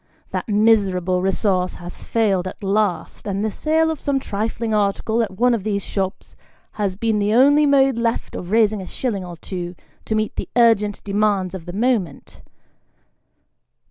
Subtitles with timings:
[0.31, 5.29] That miserable resource has failed at last, and the sale of some trifling article at
[5.37, 6.35] one of these shops,
[6.71, 9.75] has been the only mode left of raising a shilling or two,
[10.05, 12.41] to meet the urgent demands of the moment.